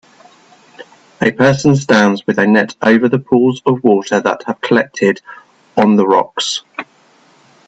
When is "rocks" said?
6.07-6.63